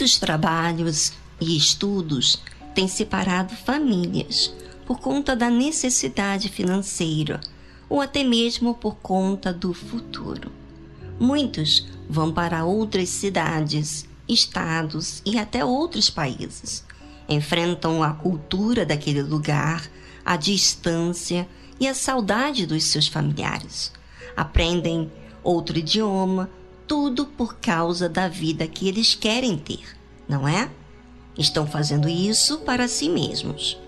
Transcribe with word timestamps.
Muitos 0.00 0.18
trabalhos 0.18 1.12
e 1.38 1.54
estudos 1.54 2.40
têm 2.74 2.88
separado 2.88 3.54
famílias 3.54 4.50
por 4.86 4.98
conta 4.98 5.36
da 5.36 5.50
necessidade 5.50 6.48
financeira 6.48 7.38
ou 7.86 8.00
até 8.00 8.24
mesmo 8.24 8.72
por 8.72 8.96
conta 8.96 9.52
do 9.52 9.74
futuro. 9.74 10.50
Muitos 11.18 11.86
vão 12.08 12.32
para 12.32 12.64
outras 12.64 13.10
cidades, 13.10 14.06
estados 14.26 15.20
e 15.22 15.38
até 15.38 15.62
outros 15.62 16.08
países. 16.08 16.82
Enfrentam 17.28 18.02
a 18.02 18.14
cultura 18.14 18.86
daquele 18.86 19.22
lugar, 19.22 19.86
a 20.24 20.34
distância 20.34 21.46
e 21.78 21.86
a 21.86 21.92
saudade 21.92 22.64
dos 22.64 22.84
seus 22.84 23.06
familiares. 23.06 23.92
Aprendem 24.34 25.12
outro 25.42 25.78
idioma, 25.78 26.48
tudo 26.90 27.24
por 27.24 27.54
causa 27.60 28.08
da 28.08 28.26
vida 28.26 28.66
que 28.66 28.88
eles 28.88 29.14
querem 29.14 29.56
ter, 29.56 29.96
não 30.28 30.48
é? 30.48 30.68
Estão 31.38 31.64
fazendo 31.64 32.08
isso 32.08 32.58
para 32.62 32.88
si 32.88 33.08
mesmos. 33.08 33.78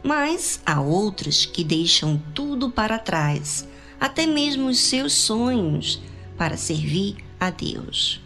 Mas 0.00 0.60
há 0.64 0.80
outros 0.80 1.44
que 1.44 1.64
deixam 1.64 2.22
tudo 2.32 2.70
para 2.70 3.00
trás, 3.00 3.66
até 3.98 4.26
mesmo 4.26 4.68
os 4.68 4.78
seus 4.78 5.12
sonhos, 5.12 6.00
para 6.38 6.56
servir 6.56 7.16
a 7.40 7.50
Deus. 7.50 8.20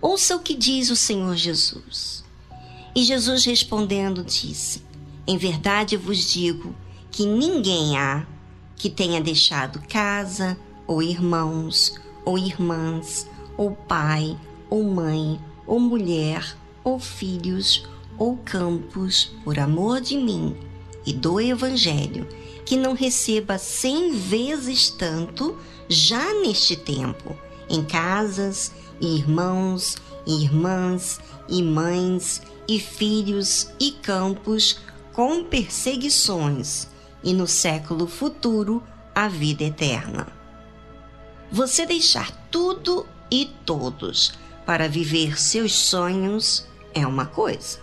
Ouça 0.00 0.36
o 0.36 0.40
que 0.40 0.54
diz 0.54 0.88
o 0.88 0.96
Senhor 0.96 1.36
Jesus. 1.36 2.24
E 2.96 3.04
Jesus 3.04 3.44
respondendo 3.44 4.24
disse: 4.24 4.82
Em 5.26 5.36
verdade 5.36 5.98
vos 5.98 6.32
digo 6.32 6.74
que 7.10 7.26
ninguém 7.26 7.98
há 7.98 8.26
que 8.74 8.88
tenha 8.88 9.20
deixado 9.20 9.82
casa, 9.86 10.56
ou 10.86 11.02
irmãos, 11.02 12.00
ou 12.24 12.38
irmãs, 12.38 13.26
ou 13.60 13.72
pai, 13.72 14.38
ou 14.70 14.84
mãe, 14.84 15.38
ou 15.66 15.78
mulher, 15.78 16.56
ou 16.82 16.98
filhos, 16.98 17.86
ou 18.16 18.38
campos, 18.38 19.32
por 19.44 19.58
amor 19.58 20.00
de 20.00 20.16
mim 20.16 20.56
e 21.04 21.12
do 21.12 21.38
Evangelho, 21.38 22.26
que 22.64 22.74
não 22.74 22.94
receba 22.94 23.58
cem 23.58 24.12
vezes 24.12 24.88
tanto 24.88 25.58
já 25.90 26.32
neste 26.40 26.74
tempo, 26.74 27.36
em 27.68 27.84
casas, 27.84 28.72
e 28.98 29.18
irmãos, 29.18 29.98
e 30.26 30.42
irmãs, 30.42 31.20
e 31.46 31.62
mães, 31.62 32.40
e 32.66 32.80
filhos, 32.80 33.68
e 33.78 33.90
campos, 33.90 34.80
com 35.12 35.44
perseguições, 35.44 36.88
e 37.22 37.34
no 37.34 37.46
século 37.46 38.06
futuro 38.06 38.82
a 39.14 39.28
vida 39.28 39.64
eterna. 39.64 40.28
Você 41.52 41.84
deixar 41.84 42.30
tudo 42.50 43.04
e 43.30 43.46
todos 43.64 44.32
para 44.66 44.88
viver 44.88 45.40
seus 45.40 45.72
sonhos 45.72 46.66
é 46.94 47.06
uma 47.06 47.26
coisa, 47.26 47.78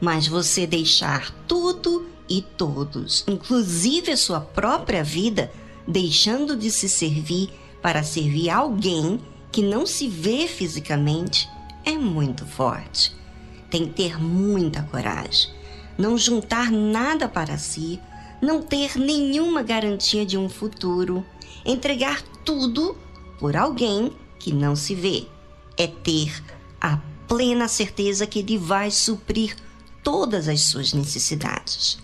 mas 0.00 0.26
você 0.26 0.66
deixar 0.66 1.30
tudo 1.46 2.06
e 2.28 2.42
todos, 2.42 3.24
inclusive 3.28 4.12
a 4.12 4.16
sua 4.16 4.40
própria 4.40 5.04
vida, 5.04 5.50
deixando 5.86 6.56
de 6.56 6.70
se 6.70 6.88
servir 6.88 7.50
para 7.82 8.02
servir 8.02 8.48
alguém 8.48 9.20
que 9.50 9.62
não 9.62 9.84
se 9.84 10.08
vê 10.08 10.46
fisicamente, 10.46 11.48
é 11.84 11.92
muito 11.92 12.46
forte. 12.46 13.14
Tem 13.70 13.86
que 13.86 13.92
ter 13.92 14.20
muita 14.20 14.82
coragem. 14.82 15.50
Não 15.98 16.16
juntar 16.16 16.70
nada 16.70 17.28
para 17.28 17.58
si, 17.58 18.00
não 18.40 18.62
ter 18.62 18.98
nenhuma 18.98 19.62
garantia 19.62 20.24
de 20.24 20.38
um 20.38 20.48
futuro, 20.48 21.24
entregar 21.64 22.22
tudo 22.44 22.96
por 23.38 23.56
alguém 23.56 24.12
que 24.42 24.52
não 24.52 24.74
se 24.74 24.94
vê. 24.94 25.26
É 25.78 25.86
ter 25.86 26.42
a 26.80 26.98
plena 27.28 27.68
certeza 27.68 28.26
que 28.26 28.40
ele 28.40 28.58
vai 28.58 28.90
suprir 28.90 29.56
todas 30.02 30.48
as 30.48 30.62
suas 30.62 30.92
necessidades. 30.92 31.98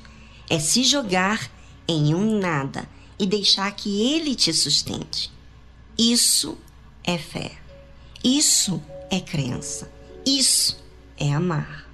É 0.49 0.59
se 0.61 0.85
jogar 0.85 1.51
em 1.87 2.15
um 2.15 2.39
nada 2.39 2.89
e 3.19 3.27
deixar 3.27 3.71
que 3.73 4.15
ele 4.15 4.37
te 4.37 4.55
sustente. 4.55 5.33
Isso 5.99 6.57
é 7.03 7.19
fé. 7.19 7.59
Isso 8.23 8.81
é 9.11 9.19
crença. 9.19 9.91
Isso 10.25 10.79
é 11.19 11.33
amar. 11.33 11.89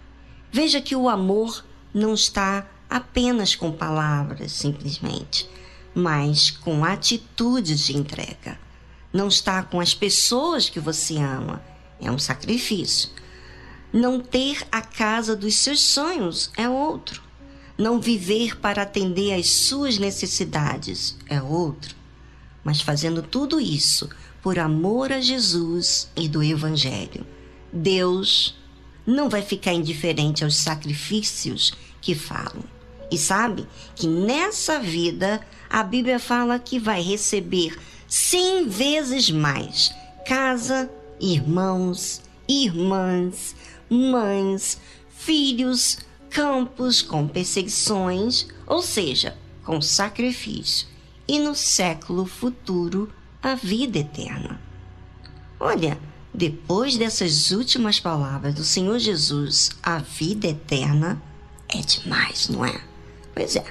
Veja 0.53 0.81
que 0.81 0.95
o 0.95 1.09
amor 1.09 1.65
não 1.93 2.13
está 2.13 2.69
apenas 2.89 3.57
com 3.57 3.73
palavras, 3.73 4.53
simplesmente, 4.53 5.49
mas 5.95 6.51
com 6.51 6.85
atitudes 6.85 7.87
de 7.87 7.97
entrega 7.97 8.64
não 9.15 9.29
está 9.29 9.63
com 9.63 9.79
as 9.79 9.95
pessoas 9.95 10.69
que 10.69 10.81
você 10.81 11.19
ama. 11.19 11.63
É 12.01 12.11
um 12.11 12.19
sacrifício. 12.19 13.09
Não 13.93 14.19
ter 14.19 14.67
a 14.73 14.83
casa 14.83 15.37
dos 15.37 15.55
seus 15.55 15.79
sonhos 15.81 16.51
é 16.57 16.69
outro. 16.69 17.23
Não 17.79 18.01
viver 18.01 18.59
para 18.59 18.83
atender 18.83 19.33
às 19.33 19.49
suas 19.49 19.99
necessidades 19.99 21.17
é 21.29 21.41
outro. 21.41 21.95
Mas 22.65 22.81
fazendo 22.81 23.23
tudo 23.23 23.61
isso 23.61 24.11
por 24.43 24.59
amor 24.59 25.13
a 25.13 25.21
Jesus 25.21 26.11
e 26.17 26.29
do 26.29 26.43
Evangelho, 26.43 27.25
Deus 27.73 28.59
não 29.07 29.29
vai 29.29 29.43
ficar 29.43 29.73
indiferente 29.73 30.43
aos 30.43 30.57
sacrifícios 30.57 31.73
que 32.01 32.17
falam. 32.17 32.65
E 33.11 33.17
sabe 33.17 33.65
que 33.95 34.09
nessa 34.09 34.81
vida 34.81 35.41
a 35.71 35.85
Bíblia 35.85 36.19
fala 36.19 36.59
que 36.59 36.81
vai 36.81 37.01
receber 37.01 37.79
cem 38.15 38.69
vezes 38.69 39.29
mais 39.29 39.93
casa, 40.25 40.89
irmãos, 41.21 42.23
irmãs, 42.49 43.57
mães, 43.91 44.81
filhos, 45.17 45.99
campos 46.31 47.03
com 47.03 47.27
perseguições, 47.27 48.47
ou 48.69 48.81
seja, 48.81 49.37
com 49.65 49.83
sacrifício, 49.83 50.87
e 51.27 51.41
no 51.41 51.57
século 51.57 52.25
futuro 52.25 53.13
a 53.43 53.57
vida 53.57 53.99
eterna. 53.99 54.61
Olha, 55.59 55.99
depois 56.33 56.97
dessas 56.97 57.51
últimas 57.51 57.99
palavras 57.99 58.55
do 58.55 58.63
Senhor 58.63 59.01
Jesus, 59.01 59.71
a 59.83 59.99
vida 59.99 60.47
eterna 60.47 61.21
é 61.69 61.79
demais, 61.79 62.49
não 62.49 62.65
é? 62.65 62.81
Pois 63.35 63.57
é, 63.57 63.65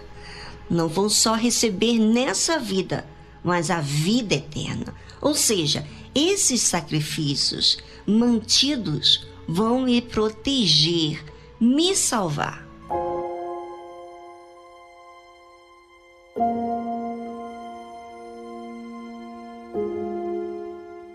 não 0.70 0.90
vão 0.90 1.08
só 1.08 1.34
receber 1.34 1.98
nessa 1.98 2.59
vida 2.59 3.06
mas 3.44 3.70
a 3.70 3.81
vida 3.81 4.36
eterna. 4.36 4.94
Ou 5.22 5.34
seja, 5.34 5.86
esses 6.16 6.62
sacrifícios 6.62 7.78
mantidos 8.06 9.28
vão 9.48 9.81
me 9.81 10.02
proteger, 10.02 11.24
me 11.59 11.96
salvar. 11.96 12.64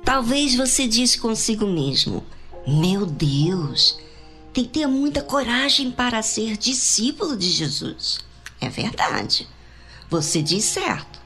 Talvez 0.05 0.57
você 0.57 0.89
disse 0.89 1.19
consigo 1.19 1.67
mesmo: 1.67 2.25
Meu 2.67 3.07
Deus, 3.07 3.99
tem 4.53 4.65
que 4.65 4.71
ter 4.71 4.87
muita 4.87 5.23
coragem 5.23 5.91
para 5.91 6.23
ser 6.23 6.57
discípulo 6.57 7.37
de 7.37 7.49
Jesus. 7.49 8.19
É 8.61 8.69
verdade. 8.69 9.47
Você 10.11 10.43
diz 10.43 10.65
certo. 10.65 11.18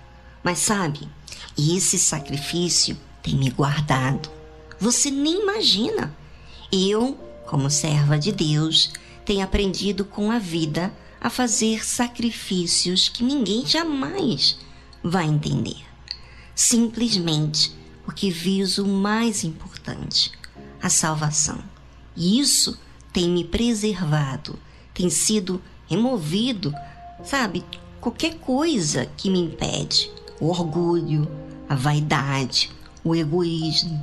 Mas 0.43 0.59
sabe, 0.59 1.09
esse 1.57 1.99
sacrifício 1.99 2.97
tem 3.23 3.37
me 3.37 3.51
guardado. 3.51 4.31
Você 4.79 5.11
nem 5.11 5.43
imagina. 5.43 6.15
Eu, 6.73 7.17
como 7.47 7.71
serva 7.71 8.19
de 8.19 8.33
Deus, 8.33 8.93
tenho 9.25 9.45
aprendido 9.45 10.05
com 10.05 10.31
a 10.31 10.39
vida 10.39 10.93
a 11.21 11.31
fazer 11.31 11.85
sacrifícios 11.85 13.09
que 13.09 13.23
ninguém 13.23 13.65
jamais 13.65 14.59
vai 15.03 15.27
entender. 15.27 15.85
Simplesmente 16.55 17.73
porque 18.05 18.31
viso 18.31 18.85
o 18.85 18.88
mais 18.88 19.45
importante, 19.45 20.33
a 20.83 20.88
salvação. 20.88 21.62
E 22.17 22.41
isso 22.41 22.79
tem 23.12 23.29
me 23.29 23.45
preservado, 23.45 24.59
tem 24.93 25.09
sido 25.09 25.62
removido, 25.88 26.75
sabe, 27.25 27.65
qualquer 28.00 28.35
coisa 28.38 29.06
que 29.17 29.31
me 29.31 29.38
impede 29.38 30.11
o 30.43 30.49
orgulho, 30.49 31.31
a 31.69 31.77
vaidade, 31.77 32.69
o 33.05 33.15
egoísmo. 33.15 34.03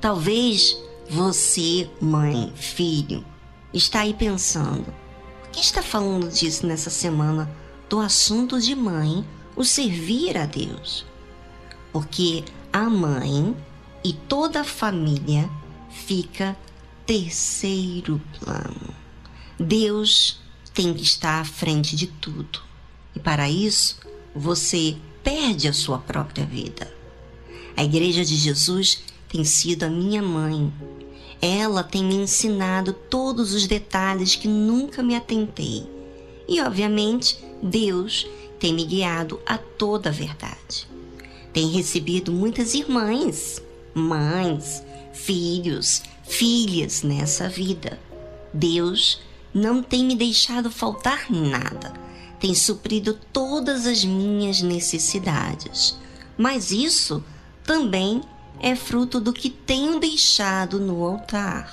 Talvez 0.00 0.78
você, 1.10 1.90
mãe, 2.00 2.50
filho, 2.56 3.22
está 3.74 4.00
aí 4.00 4.14
pensando: 4.14 4.86
o 5.44 5.50
que 5.52 5.60
está 5.60 5.82
falando 5.82 6.30
disso 6.30 6.66
nessa 6.66 6.88
semana 6.88 7.50
do 7.86 8.00
assunto 8.00 8.58
de 8.58 8.74
mãe, 8.74 9.26
o 9.54 9.62
servir 9.62 10.38
a 10.38 10.46
Deus? 10.46 11.04
Porque 11.92 12.44
a 12.72 12.88
mãe 12.88 13.54
e 14.02 14.14
toda 14.14 14.62
a 14.62 14.64
família 14.64 15.50
fica 15.90 16.56
terceiro 17.04 18.18
plano. 18.40 18.94
Deus 19.60 20.40
tem 20.72 20.94
que 20.94 21.02
estar 21.02 21.42
à 21.42 21.44
frente 21.44 21.94
de 21.94 22.06
tudo. 22.06 22.62
E 23.14 23.20
para 23.20 23.50
isso, 23.50 24.00
você 24.34 24.96
perde 25.22 25.68
a 25.68 25.72
sua 25.72 25.98
própria 25.98 26.44
vida. 26.44 26.92
A 27.76 27.84
Igreja 27.84 28.24
de 28.24 28.36
Jesus 28.36 29.02
tem 29.28 29.44
sido 29.44 29.84
a 29.84 29.88
minha 29.88 30.22
mãe. 30.22 30.72
Ela 31.40 31.82
tem 31.82 32.04
me 32.04 32.14
ensinado 32.14 32.92
todos 32.92 33.52
os 33.52 33.66
detalhes 33.66 34.36
que 34.36 34.46
nunca 34.46 35.02
me 35.02 35.16
atentei. 35.16 35.86
E, 36.46 36.60
obviamente, 36.60 37.38
Deus 37.62 38.26
tem 38.58 38.72
me 38.72 38.84
guiado 38.84 39.40
a 39.46 39.56
toda 39.58 40.10
a 40.10 40.12
verdade. 40.12 40.86
Tem 41.52 41.68
recebido 41.68 42.30
muitas 42.30 42.74
irmãs, 42.74 43.62
mães, 43.94 44.82
filhos, 45.12 46.02
filhas 46.24 47.02
nessa 47.02 47.48
vida. 47.48 47.98
Deus 48.52 49.20
não 49.52 49.82
tem 49.82 50.04
me 50.04 50.14
deixado 50.14 50.70
faltar 50.70 51.30
nada, 51.30 51.92
tem 52.42 52.56
suprido 52.56 53.16
todas 53.32 53.86
as 53.86 54.04
minhas 54.04 54.62
necessidades. 54.62 55.96
Mas 56.36 56.72
isso 56.72 57.22
também 57.62 58.20
é 58.58 58.74
fruto 58.74 59.20
do 59.20 59.32
que 59.32 59.48
tenho 59.48 60.00
deixado 60.00 60.80
no 60.80 61.04
altar. 61.04 61.70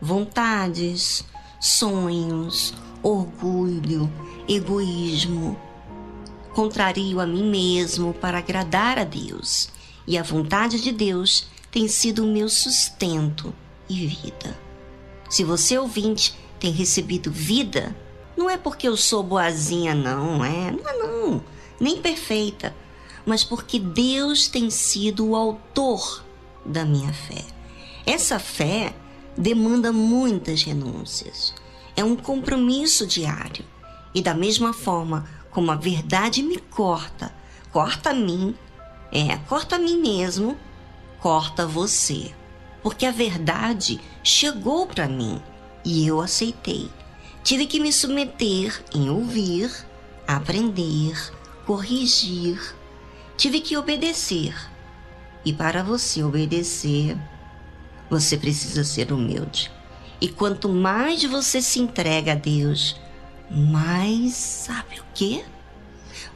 Vontades, 0.00 1.24
sonhos, 1.60 2.72
orgulho, 3.02 4.08
egoísmo. 4.48 5.60
Contrario 6.54 7.18
a 7.18 7.26
mim 7.26 7.50
mesmo 7.50 8.14
para 8.14 8.38
agradar 8.38 9.00
a 9.00 9.04
Deus, 9.04 9.68
e 10.06 10.16
a 10.16 10.22
vontade 10.22 10.80
de 10.80 10.92
Deus 10.92 11.48
tem 11.72 11.88
sido 11.88 12.22
o 12.22 12.32
meu 12.32 12.48
sustento 12.48 13.52
e 13.88 14.06
vida. 14.06 14.56
Se 15.28 15.42
você 15.42 15.76
ouvinte 15.76 16.38
tem 16.60 16.70
recebido 16.70 17.32
vida, 17.32 17.96
não 18.36 18.48
é 18.48 18.56
porque 18.56 18.88
eu 18.88 18.96
sou 18.96 19.22
boazinha, 19.22 19.94
não, 19.94 20.44
é? 20.44 20.70
Não 20.70 20.88
é 20.88 20.98
não, 20.98 21.44
nem 21.78 22.00
perfeita, 22.00 22.74
mas 23.24 23.44
porque 23.44 23.78
Deus 23.78 24.48
tem 24.48 24.70
sido 24.70 25.28
o 25.28 25.36
autor 25.36 26.24
da 26.64 26.84
minha 26.84 27.12
fé. 27.12 27.44
Essa 28.06 28.38
fé 28.38 28.94
demanda 29.36 29.92
muitas 29.92 30.62
renúncias. 30.62 31.54
É 31.96 32.04
um 32.04 32.16
compromisso 32.16 33.06
diário. 33.06 33.64
E 34.14 34.20
da 34.20 34.34
mesma 34.34 34.72
forma 34.72 35.26
como 35.50 35.70
a 35.70 35.76
verdade 35.76 36.42
me 36.42 36.58
corta, 36.58 37.32
corta 37.70 38.10
a 38.10 38.14
mim, 38.14 38.54
é, 39.10 39.36
corta 39.48 39.76
a 39.76 39.78
mim 39.78 39.98
mesmo, 39.98 40.56
corta 41.20 41.66
você. 41.66 42.34
Porque 42.82 43.06
a 43.06 43.12
verdade 43.12 44.00
chegou 44.22 44.86
para 44.86 45.06
mim 45.06 45.40
e 45.84 46.06
eu 46.06 46.20
aceitei. 46.20 46.90
Tive 47.44 47.66
que 47.66 47.80
me 47.80 47.92
submeter 47.92 48.84
em 48.94 49.10
ouvir, 49.10 49.68
aprender, 50.28 51.32
corrigir. 51.66 52.76
Tive 53.36 53.60
que 53.60 53.76
obedecer. 53.76 54.54
E 55.44 55.52
para 55.52 55.82
você 55.82 56.22
obedecer, 56.22 57.18
você 58.08 58.36
precisa 58.36 58.84
ser 58.84 59.12
humilde. 59.12 59.72
E 60.20 60.28
quanto 60.28 60.68
mais 60.68 61.24
você 61.24 61.60
se 61.60 61.80
entrega 61.80 62.32
a 62.32 62.36
Deus, 62.36 63.00
mais 63.50 64.34
sabe 64.34 65.00
o 65.00 65.04
que? 65.12 65.44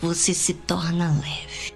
Você 0.00 0.34
se 0.34 0.54
torna 0.54 1.12
leve. 1.20 1.75